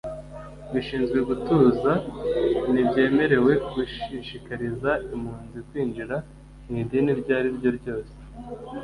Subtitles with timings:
[0.73, 1.91] bishinzwe gutuza
[2.71, 6.15] ntibyemerewe gushishikariza impunzi kwinjira
[6.67, 8.15] mu idini iryo ari ryo ryose